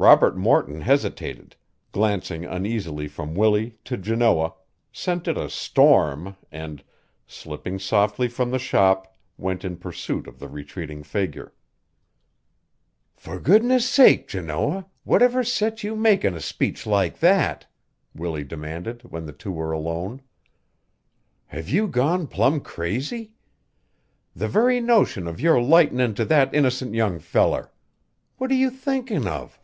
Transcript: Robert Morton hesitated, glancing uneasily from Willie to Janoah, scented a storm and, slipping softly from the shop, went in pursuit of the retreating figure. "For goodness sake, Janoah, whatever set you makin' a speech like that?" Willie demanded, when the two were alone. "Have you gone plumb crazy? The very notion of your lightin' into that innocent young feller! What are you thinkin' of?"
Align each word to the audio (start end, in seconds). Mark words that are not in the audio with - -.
Robert 0.00 0.36
Morton 0.36 0.82
hesitated, 0.82 1.56
glancing 1.90 2.44
uneasily 2.44 3.08
from 3.08 3.34
Willie 3.34 3.78
to 3.84 3.96
Janoah, 3.98 4.54
scented 4.92 5.36
a 5.36 5.50
storm 5.50 6.36
and, 6.52 6.84
slipping 7.26 7.80
softly 7.80 8.28
from 8.28 8.52
the 8.52 8.60
shop, 8.60 9.16
went 9.36 9.64
in 9.64 9.76
pursuit 9.76 10.28
of 10.28 10.38
the 10.38 10.46
retreating 10.46 11.02
figure. 11.02 11.52
"For 13.16 13.40
goodness 13.40 13.88
sake, 13.90 14.28
Janoah, 14.28 14.86
whatever 15.02 15.42
set 15.42 15.82
you 15.82 15.96
makin' 15.96 16.36
a 16.36 16.40
speech 16.40 16.86
like 16.86 17.18
that?" 17.18 17.66
Willie 18.14 18.44
demanded, 18.44 19.02
when 19.02 19.26
the 19.26 19.32
two 19.32 19.50
were 19.50 19.72
alone. 19.72 20.22
"Have 21.46 21.68
you 21.68 21.88
gone 21.88 22.28
plumb 22.28 22.60
crazy? 22.60 23.32
The 24.36 24.46
very 24.46 24.80
notion 24.80 25.26
of 25.26 25.40
your 25.40 25.60
lightin' 25.60 25.98
into 25.98 26.24
that 26.26 26.54
innocent 26.54 26.94
young 26.94 27.18
feller! 27.18 27.72
What 28.36 28.52
are 28.52 28.54
you 28.54 28.70
thinkin' 28.70 29.26
of?" 29.26 29.60